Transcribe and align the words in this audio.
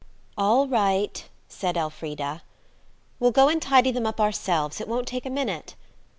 "All 0.35 0.67
right," 0.67 1.23
said 1.47 1.77
Elfrida, 1.77 2.41
"we'll 3.19 3.29
go 3.29 3.49
and 3.49 3.61
tidy 3.61 3.91
them 3.91 4.07
up 4.07 4.19
ourselves. 4.19 4.81
It 4.81 4.87
won't 4.87 5.07
take 5.07 5.27
a 5.27 5.29
minute." 5.29 5.75